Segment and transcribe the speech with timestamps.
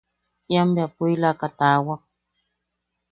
[0.51, 2.01] Ian bea puʼilaika taawak.